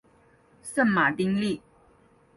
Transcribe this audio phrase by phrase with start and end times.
[0.63, 1.61] 圣马丁利。